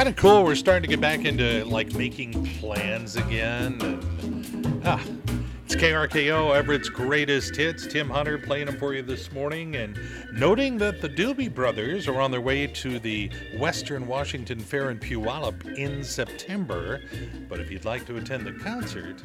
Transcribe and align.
kind 0.00 0.08
of 0.08 0.16
cool. 0.16 0.44
We're 0.44 0.54
starting 0.54 0.80
to 0.80 0.88
get 0.88 0.98
back 0.98 1.26
into 1.26 1.62
like 1.66 1.92
making 1.92 2.46
plans 2.58 3.16
again. 3.16 3.78
And, 3.82 4.82
ah, 4.82 5.04
it's 5.72 5.80
KRKO, 5.80 6.56
Everett's 6.56 6.88
greatest 6.88 7.54
hits. 7.54 7.86
Tim 7.86 8.10
Hunter 8.10 8.38
playing 8.38 8.66
them 8.66 8.76
for 8.76 8.92
you 8.92 9.02
this 9.02 9.30
morning, 9.30 9.76
and 9.76 9.96
noting 10.32 10.76
that 10.78 11.00
the 11.00 11.08
Doobie 11.08 11.54
Brothers 11.54 12.08
are 12.08 12.20
on 12.20 12.32
their 12.32 12.40
way 12.40 12.66
to 12.66 12.98
the 12.98 13.30
Western 13.56 14.08
Washington 14.08 14.58
Fair 14.58 14.90
in 14.90 14.98
Puyallup 14.98 15.64
in 15.76 16.02
September. 16.02 17.00
But 17.48 17.60
if 17.60 17.70
you'd 17.70 17.84
like 17.84 18.04
to 18.06 18.16
attend 18.16 18.46
the 18.46 18.52
concert, 18.52 19.22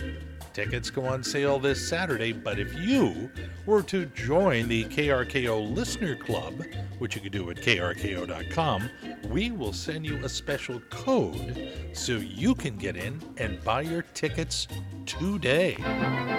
Tickets 0.56 0.90
go 0.90 1.06
on 1.06 1.22
sale 1.22 1.60
this 1.60 1.86
Saturday, 1.86 2.32
but 2.32 2.60
if 2.60 2.74
you 2.76 3.30
were 3.66 3.82
to 3.84 4.06
join 4.06 4.70
the 4.70 4.86
KRKO 4.86 5.76
Listener 5.76 6.16
Club, 6.16 6.64
which 6.98 7.14
you 7.14 7.20
can 7.20 7.34
do 7.34 7.50
at 7.50 7.58
krko.com, 7.58 8.90
we 9.28 9.52
will 9.52 9.74
send 9.74 10.06
you 10.06 10.24
a 10.24 10.30
special 10.30 10.80
code 10.90 11.74
so 11.92 12.14
you 12.14 12.56
can 12.56 12.78
get 12.78 12.96
in 12.96 13.22
and 13.36 13.62
buy 13.66 13.82
your 13.82 14.04
tickets 14.14 14.70
today. 15.06 15.76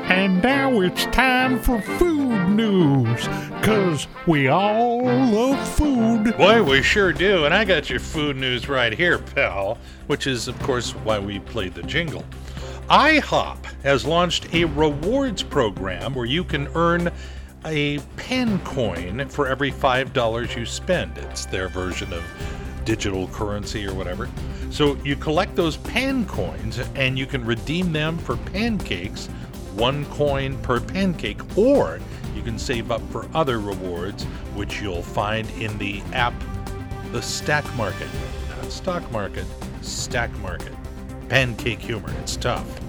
And 0.04 0.42
now 0.42 0.80
it's 0.80 1.06
time 1.06 1.60
for 1.60 1.80
food 1.80 2.48
news, 2.50 3.28
because 3.60 4.06
we 4.26 4.48
all 4.48 5.04
love 5.04 5.68
food. 5.76 6.36
Boy, 6.36 6.62
we 6.62 6.82
sure 6.82 7.12
do. 7.12 7.44
And 7.44 7.54
I 7.54 7.64
got 7.64 7.90
your 7.90 8.00
food 8.00 8.36
news 8.36 8.68
right 8.68 8.92
here, 8.92 9.18
pal, 9.18 9.78
which 10.06 10.26
is, 10.26 10.48
of 10.48 10.58
course, 10.60 10.92
why 10.92 11.18
we 11.18 11.40
played 11.40 11.74
the 11.74 11.82
jingle. 11.82 12.24
IHOP 12.88 13.64
has 13.82 14.06
launched 14.06 14.54
a 14.54 14.64
rewards 14.64 15.42
program 15.42 16.14
where 16.14 16.26
you 16.26 16.44
can 16.44 16.68
earn 16.74 17.10
a 17.64 17.98
pan 18.16 18.60
coin 18.60 19.28
for 19.28 19.48
every 19.48 19.72
$5 19.72 20.56
you 20.56 20.64
spend. 20.64 21.18
It's 21.18 21.46
their 21.46 21.68
version 21.68 22.12
of 22.12 22.22
digital 22.84 23.26
currency 23.28 23.84
or 23.84 23.92
whatever. 23.92 24.28
So 24.70 24.96
you 25.04 25.16
collect 25.16 25.56
those 25.56 25.76
pan 25.76 26.26
coins 26.26 26.78
and 26.94 27.18
you 27.18 27.26
can 27.26 27.44
redeem 27.44 27.92
them 27.92 28.18
for 28.18 28.36
pancakes, 28.36 29.28
one 29.76 30.04
coin 30.06 30.56
per 30.62 30.80
pancake, 30.80 31.40
or 31.56 32.00
you 32.34 32.42
can 32.42 32.58
save 32.58 32.90
up 32.90 33.02
for 33.10 33.28
other 33.34 33.60
rewards, 33.60 34.24
which 34.54 34.80
you'll 34.80 35.02
find 35.02 35.48
in 35.52 35.76
the 35.78 36.02
app 36.12 36.34
The 37.12 37.22
Stack 37.22 37.64
Market. 37.76 38.08
Not 38.48 38.72
stock 38.72 39.10
market, 39.12 39.46
stack 39.82 40.36
market 40.38 40.72
pancake 41.28 41.80
humor. 41.80 42.12
It's 42.20 42.36
tough. 42.36 42.80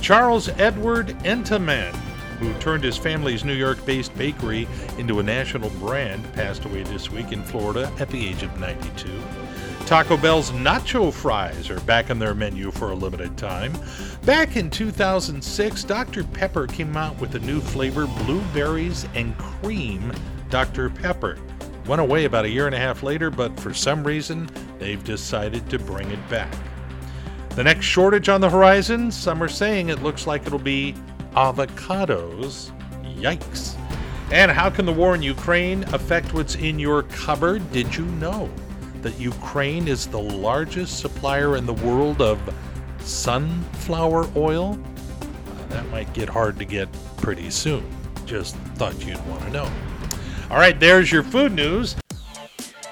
Charles 0.00 0.48
Edward 0.50 1.08
Entenmann, 1.24 1.94
who 2.38 2.52
turned 2.54 2.84
his 2.84 2.96
family's 2.96 3.44
New 3.44 3.54
York 3.54 3.84
based 3.84 4.16
bakery 4.16 4.66
into 4.98 5.20
a 5.20 5.22
national 5.22 5.70
brand, 5.70 6.32
passed 6.32 6.64
away 6.64 6.82
this 6.84 7.10
week 7.10 7.32
in 7.32 7.42
Florida 7.42 7.92
at 7.98 8.08
the 8.10 8.28
age 8.28 8.42
of 8.42 8.58
92. 8.58 9.08
Taco 9.86 10.18
Bell's 10.18 10.50
nacho 10.50 11.10
fries 11.12 11.70
are 11.70 11.80
back 11.80 12.10
on 12.10 12.18
their 12.18 12.34
menu 12.34 12.70
for 12.70 12.90
a 12.90 12.94
limited 12.94 13.38
time. 13.38 13.72
Back 14.26 14.56
in 14.56 14.68
2006, 14.68 15.84
Dr. 15.84 16.24
Pepper 16.24 16.66
came 16.66 16.94
out 16.94 17.18
with 17.18 17.34
a 17.34 17.38
new 17.38 17.60
flavor, 17.60 18.06
blueberries 18.06 19.06
and 19.14 19.36
cream 19.38 20.12
Dr. 20.50 20.90
Pepper. 20.90 21.38
Went 21.86 22.02
away 22.02 22.26
about 22.26 22.44
a 22.44 22.50
year 22.50 22.66
and 22.66 22.74
a 22.74 22.78
half 22.78 23.02
later, 23.02 23.30
but 23.30 23.58
for 23.58 23.72
some 23.72 24.04
reason, 24.04 24.50
they've 24.78 25.02
decided 25.04 25.68
to 25.70 25.78
bring 25.78 26.10
it 26.10 26.28
back. 26.28 26.52
The 27.50 27.64
next 27.64 27.86
shortage 27.86 28.28
on 28.28 28.40
the 28.40 28.50
horizon, 28.50 29.10
some 29.10 29.42
are 29.42 29.48
saying 29.48 29.88
it 29.88 30.02
looks 30.02 30.26
like 30.26 30.46
it'll 30.46 30.58
be 30.58 30.94
avocados. 31.38 32.72
Yikes. 33.16 33.76
And 34.32 34.50
how 34.50 34.68
can 34.68 34.84
the 34.86 34.92
war 34.92 35.14
in 35.14 35.22
Ukraine 35.22 35.84
affect 35.94 36.34
what's 36.34 36.56
in 36.56 36.80
your 36.80 37.04
cupboard? 37.04 37.70
Did 37.70 37.94
you 37.94 38.04
know 38.04 38.50
that 39.02 39.18
Ukraine 39.20 39.86
is 39.86 40.08
the 40.08 40.18
largest 40.18 40.98
supplier 40.98 41.56
in 41.56 41.64
the 41.64 41.74
world 41.74 42.20
of 42.20 42.38
sunflower 42.98 44.28
oil? 44.34 44.76
Uh, 45.22 45.66
that 45.68 45.88
might 45.90 46.12
get 46.12 46.28
hard 46.28 46.58
to 46.58 46.64
get 46.64 46.88
pretty 47.18 47.50
soon. 47.50 47.88
Just 48.26 48.56
thought 48.74 48.98
you'd 49.06 49.24
want 49.28 49.42
to 49.44 49.50
know. 49.50 49.70
All 50.50 50.58
right, 50.58 50.78
there's 50.78 51.12
your 51.12 51.22
food 51.22 51.52
news. 51.52 51.94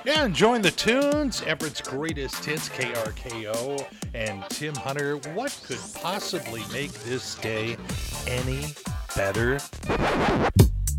Yeah, 0.07 0.25
enjoying 0.25 0.63
the 0.63 0.71
tunes. 0.71 1.43
Everett's 1.43 1.81
greatest 1.81 2.45
hits, 2.45 2.69
KRKO, 2.69 3.85
and 4.15 4.45
Tim 4.51 4.73
Hunter. 4.77 5.17
What 5.35 5.61
could 5.67 5.81
possibly 6.01 6.63
make 6.73 6.93
this 6.93 7.35
day 7.35 7.77
any 8.29 8.67
better? 9.17 9.59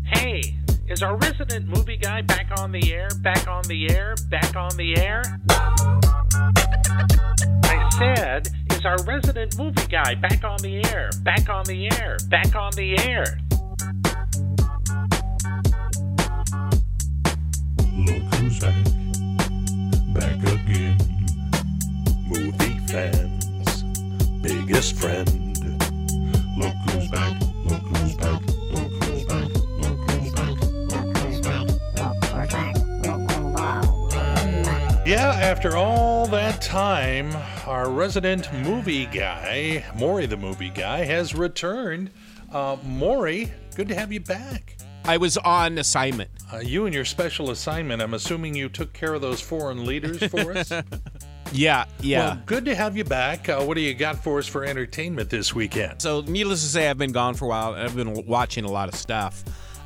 Hey, 0.04 0.54
is 0.88 1.02
our 1.02 1.16
resident 1.16 1.68
movie 1.68 1.96
guy 1.96 2.20
back 2.20 2.50
on 2.60 2.70
the 2.70 2.92
air? 2.92 3.08
Back 3.22 3.48
on 3.48 3.62
the 3.62 3.90
air? 3.90 4.14
Back 4.28 4.54
on 4.54 4.76
the 4.76 4.98
air? 4.98 5.22
I 7.64 7.88
said, 7.96 8.48
is 8.72 8.84
our 8.84 9.02
resident 9.04 9.56
movie 9.56 9.86
guy 9.86 10.16
back 10.16 10.44
on 10.44 10.58
the 10.58 10.84
air? 10.92 11.08
Back 11.22 11.48
on 11.48 11.64
the 11.64 11.90
air? 11.98 12.18
Back 12.28 12.54
on 12.54 12.72
the 12.72 12.98
air? 12.98 13.24
Look 17.96 18.34
who's 18.34 18.60
back 18.60 18.84
back 18.84 18.97
fans, 22.90 23.82
biggest 24.40 24.96
friend. 24.98 25.28
Look 26.56 26.72
who's 26.90 27.08
back, 27.10 27.38
look 27.66 27.82
who's 27.82 28.14
back, 28.16 28.40
look 28.72 29.04
who's 29.04 29.24
back, 29.24 29.48
look 29.78 29.98
who's 30.08 30.32
back, 30.32 30.56
look 30.90 31.16
who's 31.18 31.40
back. 31.42 31.66
Yeah, 35.06 35.36
after 35.38 35.76
all 35.76 36.26
that 36.28 36.62
time, 36.62 37.30
our 37.66 37.90
resident 37.90 38.50
movie 38.54 39.04
guy, 39.04 39.84
Maury 39.94 40.24
the 40.24 40.38
movie 40.38 40.70
guy, 40.70 41.04
has 41.04 41.34
returned. 41.34 42.10
Uh, 42.50 42.78
Maury, 42.84 43.52
good 43.76 43.88
to 43.88 43.94
have 43.94 44.10
you 44.12 44.20
back. 44.20 44.78
I 45.04 45.18
was 45.18 45.36
on 45.38 45.76
assignment. 45.76 46.30
Uh, 46.52 46.58
you 46.58 46.86
and 46.86 46.94
your 46.94 47.04
special 47.04 47.50
assignment, 47.50 48.00
I'm 48.00 48.14
assuming 48.14 48.54
you 48.54 48.70
took 48.70 48.94
care 48.94 49.12
of 49.12 49.20
those 49.20 49.42
foreign 49.42 49.84
leaders 49.84 50.22
for 50.24 50.56
us? 50.56 50.72
Yeah, 51.52 51.86
yeah. 52.00 52.20
Well, 52.20 52.42
good 52.46 52.64
to 52.66 52.74
have 52.74 52.96
you 52.96 53.04
back. 53.04 53.48
Uh, 53.48 53.62
what 53.62 53.74
do 53.74 53.80
you 53.80 53.94
got 53.94 54.22
for 54.22 54.38
us 54.38 54.46
for 54.46 54.64
entertainment 54.64 55.30
this 55.30 55.54
weekend? 55.54 56.00
so, 56.02 56.20
needless 56.22 56.62
to 56.62 56.68
say, 56.68 56.88
I've 56.88 56.98
been 56.98 57.12
gone 57.12 57.34
for 57.34 57.46
a 57.46 57.48
while. 57.48 57.74
I've 57.74 57.96
been 57.96 58.26
watching 58.26 58.64
a 58.64 58.70
lot 58.70 58.88
of 58.88 58.94
stuff. 58.94 59.44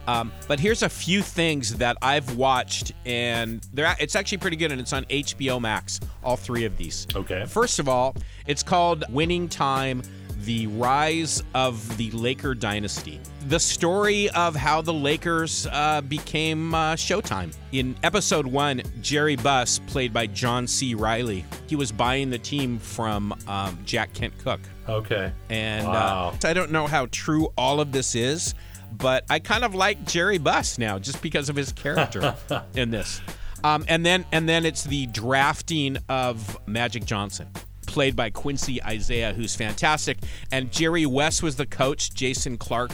Um, 0.09 0.33
but 0.49 0.59
here's 0.59 0.83
a 0.83 0.89
few 0.89 1.23
things 1.23 1.77
that 1.77 1.97
I've 2.03 2.37
watched, 2.37 2.93
and 3.07 3.65
they're 3.73 3.95
it's 4.01 4.17
actually 4.17 4.39
pretty 4.39 4.57
good, 4.57 4.73
and 4.73 4.81
it's 4.81 4.93
on 4.93 5.05
HBO 5.05 5.61
Max. 5.61 6.01
All 6.25 6.37
three 6.37 6.65
of 6.65 6.77
these. 6.77 7.07
Okay. 7.15 7.45
First 7.47 7.79
of 7.79 7.89
all, 7.89 8.17
it's 8.47 8.63
called 8.63 9.05
Winning 9.11 9.49
Time 9.49 10.03
the 10.45 10.67
rise 10.69 11.43
of 11.55 11.97
the 11.97 12.11
Laker 12.13 12.55
dynasty. 12.55 13.21
The 13.49 13.59
story 13.61 14.29
of 14.31 14.55
how 14.57 14.81
the 14.83 14.93
Lakers 14.93 15.67
uh, 15.71 16.01
became 16.03 16.75
uh, 16.75 16.95
Showtime. 16.95 17.55
In 17.73 17.97
episode 18.03 18.47
one, 18.47 18.83
Jerry 19.01 19.37
Buss, 19.37 19.79
played 19.81 20.13
by 20.13 20.27
John 20.27 20.67
C. 20.67 20.95
Reilly, 20.95 21.45
he 21.67 21.77
was 21.77 21.91
buying 21.93 22.31
the 22.31 22.39
team 22.39 22.79
from 22.79 23.35
um, 23.47 23.79
Jack 23.85 24.13
Kent 24.15 24.37
Cooke. 24.39 24.61
Okay. 24.89 25.33
And 25.51 25.87
Wow. 25.87 26.35
uh, 26.43 26.49
I 26.49 26.53
don't 26.53 26.71
know 26.73 26.87
how 26.87 27.07
true 27.11 27.49
all 27.57 27.81
of 27.81 27.93
this 27.93 28.15
is, 28.15 28.55
but 28.93 29.25
I 29.31 29.39
kind 29.39 29.65
of 29.65 29.75
like 29.75 30.05
Jerry 30.07 30.39
Buss 30.39 30.79
now 30.79 30.99
just 30.99 31.23
because 31.23 31.49
of 31.49 31.57
his 31.57 31.73
character 31.73 32.35
in 32.75 32.91
this. 32.91 33.21
Um, 33.65 33.85
and 33.87 34.05
then 34.05 34.25
and 34.33 34.49
then 34.49 34.67
it's 34.67 34.83
the 34.83 35.07
drafting 35.07 35.97
of 36.09 36.59
Magic 36.67 37.05
Johnson, 37.05 37.49
played 37.93 38.17
by 38.17 38.31
Quincy 38.31 38.83
Isaiah, 38.83 39.33
who's 39.33 39.55
fantastic. 39.55 40.19
And 40.51 40.73
Jerry 40.73 41.07
West 41.07 41.43
was 41.43 41.57
the 41.57 41.67
coach. 41.67 42.15
Jason 42.15 42.57
Clarke 42.57 42.93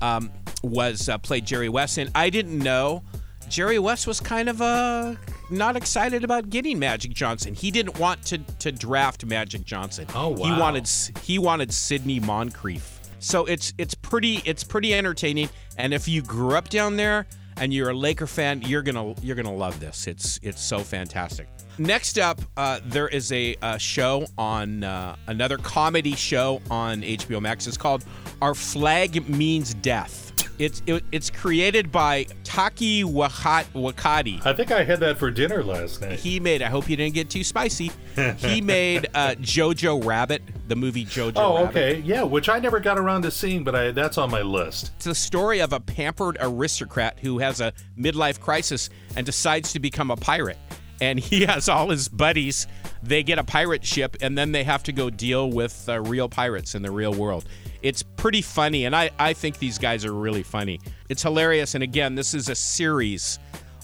um, 0.00 0.30
was 0.62 1.08
uh, 1.08 1.16
played 1.18 1.46
Jerry 1.46 1.68
West, 1.68 1.96
and 1.98 2.10
I 2.14 2.28
didn't 2.28 2.58
know 2.58 3.02
Jerry 3.48 3.78
West 3.78 4.06
was 4.06 4.18
kind 4.18 4.48
of 4.48 4.60
uh, 4.60 5.14
not 5.50 5.76
excited 5.76 6.24
about 6.24 6.50
getting 6.50 6.78
Magic 6.78 7.12
Johnson. 7.12 7.54
He 7.54 7.70
didn't 7.70 7.98
want 7.98 8.24
to 8.26 8.38
to 8.38 8.72
draft 8.72 9.24
Magic 9.24 9.64
Johnson. 9.64 10.06
Oh, 10.14 10.28
wow. 10.28 10.46
He 10.54 10.60
wanted 10.60 10.88
he 11.22 11.38
wanted 11.38 11.72
Sidney 11.72 12.18
Moncrief. 12.18 13.00
So 13.18 13.44
it's 13.44 13.72
it's 13.78 13.94
pretty 13.94 14.42
it's 14.44 14.64
pretty 14.64 14.94
entertaining. 14.94 15.48
And 15.78 15.94
if 15.94 16.08
you 16.08 16.22
grew 16.22 16.56
up 16.56 16.68
down 16.68 16.96
there 16.96 17.26
and 17.58 17.72
you're 17.72 17.90
a 17.90 17.94
Laker 17.94 18.26
fan, 18.26 18.62
you're 18.62 18.82
gonna 18.82 19.14
you're 19.22 19.36
gonna 19.36 19.54
love 19.54 19.78
this. 19.78 20.06
It's 20.06 20.40
it's 20.42 20.60
so 20.60 20.80
fantastic. 20.80 21.48
Next 21.78 22.18
up, 22.18 22.40
uh, 22.56 22.80
there 22.84 23.08
is 23.08 23.32
a, 23.32 23.56
uh 23.62 23.78
show 23.78 24.26
on 24.38 24.84
uh, 24.84 25.16
another 25.26 25.58
comedy 25.58 26.14
show 26.14 26.60
on 26.70 27.02
HBO 27.02 27.40
Max. 27.40 27.66
It's 27.66 27.76
called 27.76 28.04
Our 28.40 28.54
Flag 28.54 29.28
Means 29.28 29.74
Death. 29.74 30.20
It's 30.58 30.82
it, 30.86 31.02
it's 31.12 31.30
created 31.30 31.90
by 31.90 32.26
Taki 32.44 33.02
Wakat, 33.04 33.64
Wakati. 33.72 34.44
I 34.44 34.52
think 34.52 34.70
I 34.70 34.84
had 34.84 35.00
that 35.00 35.16
for 35.18 35.30
dinner 35.30 35.64
last 35.64 36.02
night. 36.02 36.18
He 36.20 36.38
made. 36.38 36.60
I 36.62 36.66
hope 36.68 36.88
you 36.90 36.96
didn't 36.96 37.14
get 37.14 37.30
too 37.30 37.42
spicy. 37.42 37.90
He 38.36 38.60
made 38.60 39.08
uh, 39.14 39.34
Jojo 39.40 40.04
Rabbit, 40.04 40.42
the 40.68 40.76
movie 40.76 41.06
Jojo 41.06 41.32
Oh, 41.36 41.54
Rabbit. 41.56 41.68
okay. 41.70 42.00
Yeah, 42.00 42.22
which 42.24 42.50
I 42.50 42.58
never 42.58 42.78
got 42.78 42.98
around 42.98 43.22
to 43.22 43.30
seeing, 43.30 43.64
but 43.64 43.74
I, 43.74 43.90
that's 43.92 44.18
on 44.18 44.30
my 44.30 44.42
list. 44.42 44.92
It's 44.96 45.06
the 45.06 45.14
story 45.14 45.60
of 45.60 45.72
a 45.72 45.80
pampered 45.80 46.36
aristocrat 46.38 47.18
who 47.20 47.38
has 47.38 47.62
a 47.62 47.72
midlife 47.98 48.38
crisis 48.38 48.90
and 49.16 49.24
decides 49.24 49.72
to 49.72 49.80
become 49.80 50.10
a 50.10 50.16
pirate. 50.16 50.58
And 51.02 51.18
he 51.18 51.44
has 51.46 51.68
all 51.68 51.90
his 51.90 52.08
buddies 52.08 52.66
they 53.02 53.22
get 53.22 53.38
a 53.38 53.44
pirate 53.44 53.84
ship 53.84 54.16
and 54.20 54.38
then 54.38 54.52
they 54.52 54.62
have 54.62 54.82
to 54.84 54.92
go 54.92 55.10
deal 55.10 55.50
with 55.50 55.88
uh, 55.88 56.00
real 56.00 56.28
pirates 56.28 56.74
in 56.74 56.82
the 56.82 56.90
real 56.90 57.12
world. 57.12 57.44
It's 57.82 58.02
pretty 58.02 58.42
funny, 58.42 58.84
and 58.84 58.94
I, 58.94 59.10
I 59.18 59.32
think 59.32 59.58
these 59.58 59.76
guys 59.76 60.04
are 60.04 60.12
really 60.12 60.44
funny. 60.44 60.80
It's 61.08 61.20
hilarious. 61.20 61.74
And 61.74 61.82
again, 61.82 62.14
this 62.14 62.32
is 62.32 62.48
a 62.48 62.54
series 62.54 63.40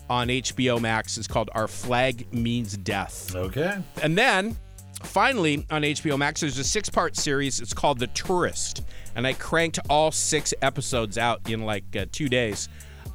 on 0.09 0.29
HBO 0.29 0.81
Max. 0.81 1.19
It's 1.19 1.27
called 1.27 1.51
Our 1.53 1.67
Flag 1.67 2.33
Means 2.33 2.77
Death. 2.77 3.35
Okay. 3.35 3.77
And 4.01 4.17
then 4.17 4.57
finally 5.03 5.67
on 5.71 5.83
HBO 5.83 6.17
Max, 6.17 6.41
there's 6.41 6.59
a 6.59 6.65
six 6.65 6.89
part 6.89 7.17
series. 7.17 7.61
It's 7.61 7.75
called 7.75 7.99
The 7.99 8.07
Tourist. 8.09 8.83
And 9.17 9.27
I 9.27 9.33
cranked 9.33 9.81
all 9.91 10.13
six 10.13 10.55
episodes 10.63 11.19
out 11.19 11.51
in 11.51 11.65
like 11.65 11.97
uh, 11.97 12.07
two 12.13 12.29
days. 12.29 12.69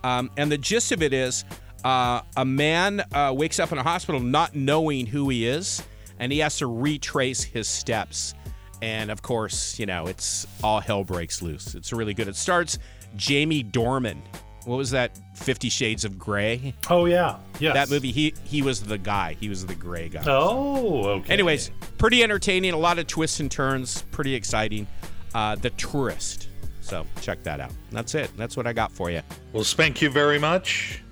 Um, 0.03 0.29
and 0.35 0.51
the 0.51 0.57
gist 0.57 0.91
of 0.91 1.01
it 1.01 1.13
is 1.13 1.45
uh, 1.83 2.21
a 2.37 2.45
man 2.45 3.03
uh, 3.13 3.33
wakes 3.35 3.59
up 3.59 3.71
in 3.71 3.77
a 3.77 3.83
hospital 3.83 4.21
not 4.21 4.55
knowing 4.55 5.05
who 5.05 5.29
he 5.29 5.45
is, 5.47 5.83
and 6.19 6.31
he 6.31 6.39
has 6.39 6.57
to 6.57 6.67
retrace 6.67 7.43
his 7.43 7.67
steps. 7.67 8.33
And 8.81 9.11
of 9.11 9.21
course, 9.21 9.79
you 9.79 9.85
know, 9.85 10.07
it's 10.07 10.45
all 10.63 10.79
hell 10.81 11.03
breaks 11.03 11.41
loose. 11.41 11.73
It's 11.75 11.93
really 11.93 12.13
good. 12.13 12.27
It 12.27 12.35
starts 12.35 12.79
Jamie 13.15 13.63
Dornan. 13.63 14.21
What 14.65 14.77
was 14.77 14.91
that? 14.91 15.19
Fifty 15.35 15.67
Shades 15.69 16.05
of 16.05 16.17
Grey. 16.17 16.73
Oh 16.89 17.05
yeah. 17.05 17.37
yeah. 17.59 17.73
That 17.73 17.89
movie. 17.89 18.11
He 18.11 18.33
he 18.45 18.61
was 18.61 18.81
the 18.81 18.97
guy. 18.97 19.35
He 19.39 19.49
was 19.49 19.65
the 19.65 19.75
gray 19.75 20.07
guy. 20.09 20.23
Oh, 20.25 21.05
okay. 21.05 21.33
Anyways, 21.33 21.71
pretty 21.97 22.23
entertaining. 22.23 22.73
A 22.73 22.77
lot 22.77 22.97
of 22.97 23.07
twists 23.07 23.39
and 23.41 23.51
turns. 23.51 24.03
Pretty 24.11 24.33
exciting. 24.33 24.87
Uh, 25.33 25.55
the 25.55 25.69
Tourist. 25.71 26.47
So 26.81 27.05
check 27.21 27.43
that 27.43 27.59
out. 27.59 27.71
That's 27.91 28.15
it. 28.15 28.31
That's 28.37 28.55
what 28.55 28.67
I 28.67 28.73
got 28.73 28.91
for 28.91 29.09
you. 29.09 29.21
Well, 29.51 29.63
thank 29.63 30.01
you 30.01 30.09
very 30.09 30.39
much. 30.39 31.02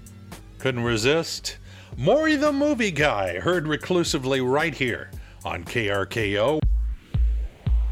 Couldn't 0.62 0.84
resist. 0.84 1.58
Maury 1.98 2.36
the 2.36 2.52
movie 2.52 2.92
guy, 2.92 3.40
heard 3.40 3.68
reclusively 3.68 4.42
right 4.42 4.75
here 4.75 5.10
on 5.44 5.63
KRKO. 5.63 6.60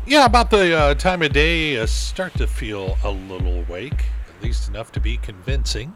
Yeah, 0.06 0.25
about 0.25 0.51
the 0.51 0.77
uh, 0.77 0.94
time 0.94 1.24
of 1.24 1.33
day, 1.33 1.80
uh, 1.80 1.88
start 1.88 2.31
to 2.36 2.45
feel 2.45 2.95
a 3.04 3.10
little 3.10 3.62
awake, 3.62 4.06
at 4.30 4.44
least 4.44 4.69
enough 4.69 4.92
to 4.92 5.00
be 5.00 5.18
convincing. 5.18 5.95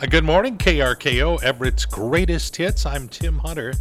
Uh, 0.00 0.06
good 0.06 0.24
morning, 0.24 0.56
KRKO, 0.56 1.42
Everett's 1.42 1.84
greatest 1.84 2.56
hits. 2.56 2.86
I'm 2.86 3.06
Tim 3.06 3.36
Hunter, 3.40 3.74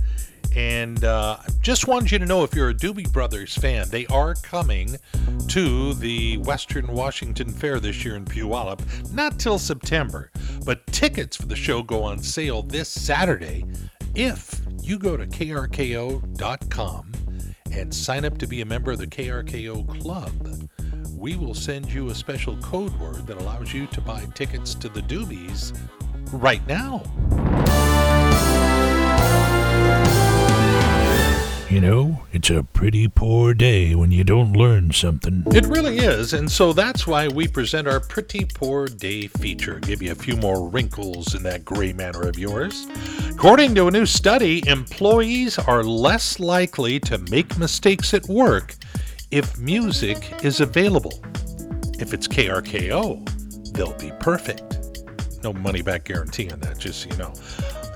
and 0.54 1.02
uh, 1.06 1.38
just 1.62 1.88
wanted 1.88 2.12
you 2.12 2.20
to 2.20 2.26
know 2.26 2.44
if 2.44 2.54
you're 2.54 2.72
a 2.72 2.76
Doobie 2.76 3.10
Brothers 3.10 3.58
fan, 3.58 3.88
they 3.90 4.06
are 4.08 4.36
coming 4.36 4.98
to 5.48 5.94
the 5.94 6.40
Western 6.40 6.88
Washington 6.88 7.50
Fair 7.50 7.80
this 7.80 8.04
year 8.04 8.18
in 8.18 8.26
Puyallup. 8.26 8.82
Not 9.14 9.40
till 9.40 9.58
September, 9.58 10.30
but 10.66 10.86
tickets 10.88 11.36
for 11.36 11.46
the 11.46 11.56
show 11.56 11.84
go 11.84 12.04
on 12.04 12.20
sale 12.20 12.62
this 12.64 12.90
Saturday 12.90 13.66
if 14.16 14.62
you 14.82 14.98
go 14.98 15.18
to 15.18 15.26
krko.com 15.26 17.12
and 17.72 17.94
sign 17.94 18.26
up 18.26 18.38
to 18.38 18.48
be 18.48 18.62
a 18.62 18.66
member 18.66 18.92
of 18.92 19.00
the 19.00 19.08
KRKO 19.08 20.00
Club. 20.02 20.32
We 21.18 21.36
will 21.36 21.56
send 21.56 21.92
you 21.92 22.10
a 22.10 22.16
special 22.16 22.56
code 22.58 22.98
word 23.00 23.26
that 23.28 23.38
allows 23.38 23.74
you 23.74 23.88
to 23.88 24.02
buy 24.02 24.26
tickets 24.36 24.76
to 24.76 24.90
the 24.90 25.02
Doobies 25.02 25.76
right 26.34 26.66
now. 26.68 27.04
You 31.74 31.82
know, 31.82 32.22
it's 32.32 32.52
a 32.52 32.62
pretty 32.62 33.08
poor 33.08 33.56
day 33.56 33.96
when 33.96 34.12
you 34.12 34.24
don't 34.24 34.54
learn 34.54 34.92
something. 34.92 35.44
It 35.48 35.66
really 35.66 35.98
is, 35.98 36.34
and 36.34 36.52
so 36.52 36.72
that's 36.72 37.08
why 37.08 37.28
we 37.28 37.48
present 37.48 37.88
our 37.88 38.00
Pretty 38.00 38.46
Poor 38.46 38.86
Day 38.86 39.26
feature. 39.26 39.80
Give 39.80 40.00
you 40.00 40.12
a 40.12 40.16
few 40.16 40.38
more 40.38 40.70
wrinkles 40.70 41.34
in 41.34 41.42
that 41.42 41.66
gray 41.66 41.92
manner 41.92 42.28
of 42.28 42.38
yours. 42.38 42.86
According 43.32 43.74
to 43.74 43.88
a 43.88 43.92
new 43.92 44.06
study, 44.06 44.62
employees 44.68 45.58
are 45.58 45.84
less 45.84 46.40
likely 46.40 47.00
to 47.00 47.18
make 47.32 47.58
mistakes 47.58 48.14
at 48.14 48.28
work 48.28 48.76
if 49.32 49.58
music 49.58 50.32
is 50.44 50.62
available. 50.62 51.24
If 51.98 52.14
it's 52.14 52.28
KRKO, 52.28 53.74
they'll 53.74 53.98
be 53.98 54.12
perfect. 54.20 55.42
No 55.44 55.52
money 55.54 55.82
back 55.82 56.04
guarantee 56.04 56.52
on 56.52 56.60
that, 56.60 56.78
just 56.78 57.02
so 57.02 57.10
you 57.10 57.18
know. 57.18 57.34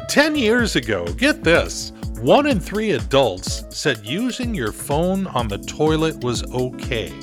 10 0.10 0.36
years 0.36 0.76
ago, 0.76 1.06
get 1.14 1.44
this. 1.44 1.92
One 2.22 2.48
in 2.48 2.60
three 2.60 2.92
adults 2.92 3.64
said 3.70 4.04
using 4.04 4.56
your 4.56 4.72
phone 4.72 5.28
on 5.28 5.48
the 5.48 5.60
toilet 5.60 6.24
was 6.24 6.44
okay. 6.52 7.14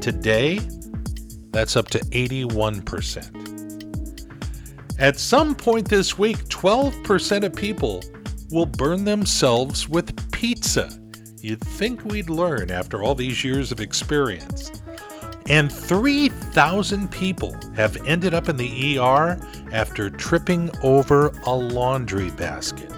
Today, 0.00 0.58
that's 1.50 1.76
up 1.76 1.88
to 1.88 1.98
81%. 1.98 3.36
At 4.98 5.18
some 5.18 5.54
point 5.54 5.86
this 5.86 6.16
week, 6.16 6.38
12% 6.48 7.44
of 7.44 7.54
people 7.54 8.02
will 8.50 8.64
burn 8.64 9.04
themselves 9.04 9.86
with 9.86 10.32
pizza. 10.32 10.98
You'd 11.42 11.60
think 11.60 12.02
we'd 12.06 12.30
learn 12.30 12.70
after 12.70 13.02
all 13.02 13.14
these 13.14 13.44
years 13.44 13.70
of 13.70 13.80
experience. 13.80 14.72
And 15.46 15.70
3,000 15.70 17.10
people 17.10 17.54
have 17.76 17.98
ended 18.06 18.32
up 18.32 18.48
in 18.48 18.56
the 18.56 18.98
ER 18.98 19.38
after 19.72 20.08
tripping 20.08 20.70
over 20.82 21.28
a 21.44 21.54
laundry 21.54 22.30
basket. 22.30 22.90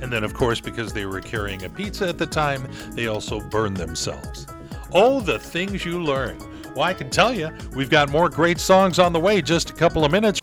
And 0.00 0.12
then, 0.12 0.24
of 0.24 0.34
course, 0.34 0.60
because 0.60 0.92
they 0.92 1.06
were 1.06 1.20
carrying 1.20 1.64
a 1.64 1.68
pizza 1.68 2.08
at 2.08 2.18
the 2.18 2.26
time, 2.26 2.66
they 2.92 3.06
also 3.06 3.40
burned 3.40 3.76
themselves. 3.76 4.46
Oh, 4.92 5.20
the 5.20 5.38
things 5.38 5.84
you 5.84 6.02
learn. 6.02 6.38
Well, 6.74 6.84
I 6.84 6.94
can 6.94 7.10
tell 7.10 7.32
you, 7.32 7.50
we've 7.74 7.90
got 7.90 8.10
more 8.10 8.28
great 8.28 8.58
songs 8.58 8.98
on 8.98 9.12
the 9.12 9.20
way 9.20 9.42
just 9.42 9.70
a 9.70 9.74
couple 9.74 10.04
of 10.04 10.12
minutes. 10.12 10.40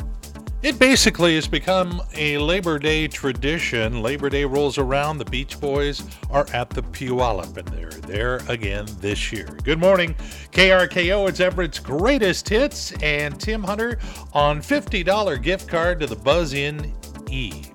It 0.64 0.80
basically 0.80 1.36
has 1.36 1.48
become 1.48 2.02
a 2.16 2.38
Labor 2.40 2.80
Day 2.80 3.08
tradition. 3.08 4.02
Labor 4.02 4.30
Day 4.30 4.44
rolls 4.44 4.78
around, 4.78 5.20
the 5.20 5.26
Beach 5.26 5.60
Boys 5.60 6.04
are 6.32 6.48
at 6.52 6.70
the 6.72 6.82
Puyallup, 6.82 7.56
and 7.58 7.68
they're 7.68 7.92
there 8.08 8.42
again 8.50 8.88
this 9.00 9.32
year. 9.32 9.46
Good 9.64 9.80
morning, 9.80 10.16
KRKO. 10.52 11.30
It's 11.30 11.40
Everett's 11.40 11.80
greatest 11.80 12.50
hits, 12.50 12.92
and 13.04 13.40
Tim 13.40 13.64
Hunter 13.64 14.00
on 14.34 14.60
$50 14.60 15.42
gift 15.44 15.68
card 15.70 16.00
to 16.00 16.08
the 16.08 16.16
Buzz 16.16 16.54
Inn 16.54 16.92
Eve. 17.30 17.72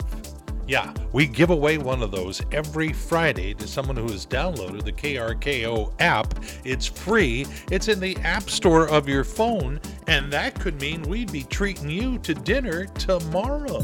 Yeah, 0.67 0.93
we 1.12 1.26
give 1.26 1.50
away 1.50 1.79
one 1.79 2.03
of 2.03 2.12
those 2.12 2.41
every 2.53 2.93
Friday 2.93 3.53
to 3.55 3.67
someone 3.67 3.97
who 3.97 4.09
has 4.09 4.25
downloaded 4.25 4.85
the 4.85 4.93
KRKO 4.93 5.93
app. 6.00 6.35
It's 6.64 6.87
free, 6.87 7.47
it's 7.70 7.88
in 7.88 7.99
the 7.99 8.17
App 8.19 8.49
Store 8.49 8.88
of 8.88 9.09
your 9.09 9.25
phone, 9.25 9.81
and 10.06 10.32
that 10.32 10.59
could 10.61 10.81
mean 10.81 11.03
we'd 11.03 11.32
be 11.32 11.43
treating 11.43 11.91
you 11.91 12.19
to 12.19 12.35
dinner 12.35 12.87
tomorrow. 12.87 13.82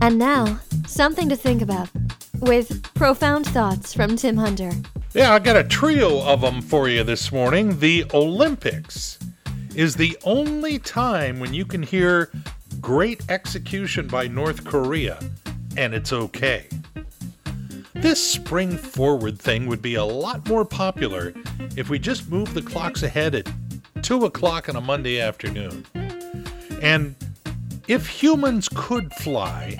And 0.00 0.18
now, 0.18 0.60
something 0.86 1.28
to 1.28 1.36
think 1.36 1.62
about 1.62 1.88
with 2.40 2.82
profound 2.94 3.46
thoughts 3.46 3.94
from 3.94 4.16
Tim 4.16 4.36
Hunter. 4.36 4.72
Yeah, 5.14 5.32
I 5.32 5.38
got 5.38 5.56
a 5.56 5.64
trio 5.64 6.22
of 6.22 6.40
them 6.40 6.60
for 6.60 6.88
you 6.88 7.02
this 7.04 7.32
morning. 7.32 7.78
The 7.78 8.04
Olympics 8.14 9.18
is 9.74 9.94
the 9.94 10.18
only 10.24 10.78
time 10.78 11.40
when 11.40 11.54
you 11.54 11.64
can 11.64 11.82
hear 11.82 12.30
great 12.80 13.28
execution 13.30 14.06
by 14.06 14.28
North 14.28 14.64
Korea 14.64 15.18
and 15.78 15.94
it's 15.94 16.12
okay. 16.12 16.66
This 17.94 18.22
spring 18.32 18.76
forward 18.76 19.38
thing 19.38 19.68
would 19.68 19.80
be 19.80 19.94
a 19.94 20.04
lot 20.04 20.46
more 20.48 20.64
popular 20.64 21.32
if 21.76 21.88
we 21.88 22.00
just 22.00 22.28
moved 22.28 22.54
the 22.54 22.62
clocks 22.62 23.04
ahead 23.04 23.36
at 23.36 23.48
2 24.02 24.24
o'clock 24.24 24.68
on 24.68 24.74
a 24.74 24.80
Monday 24.80 25.20
afternoon. 25.20 25.86
And 26.82 27.14
if 27.86 28.08
humans 28.08 28.68
could 28.74 29.12
fly, 29.14 29.76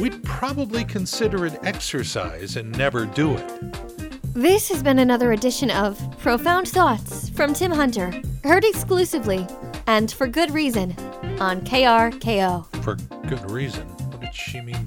we'd 0.00 0.24
probably 0.24 0.84
consider 0.84 1.46
it 1.46 1.56
exercise 1.62 2.56
and 2.56 2.76
never 2.76 3.06
do 3.06 3.36
it. 3.36 4.34
This 4.34 4.68
has 4.68 4.82
been 4.82 4.98
another 4.98 5.32
edition 5.32 5.70
of 5.70 6.00
Profound 6.18 6.66
Thoughts 6.66 7.28
from 7.28 7.54
Tim 7.54 7.70
Hunter, 7.70 8.12
heard 8.42 8.64
exclusively 8.64 9.46
and 9.86 10.10
for 10.10 10.26
good 10.26 10.50
reason 10.50 10.96
on 11.38 11.60
KRKO. 11.60 12.82
For 12.82 12.96
good 13.28 13.48
reason 13.52 13.95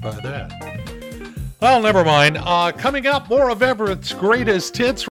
by 0.01 0.11
that? 0.11 0.51
Well, 1.61 1.81
never 1.81 2.05
mind. 2.05 2.37
Uh, 2.37 2.71
coming 2.71 3.05
up, 3.05 3.29
more 3.29 3.49
of 3.49 3.61
Everett's 3.61 4.13
greatest 4.13 4.77
hits. 4.77 5.07